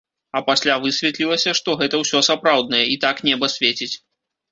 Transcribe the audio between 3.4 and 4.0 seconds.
свеціць.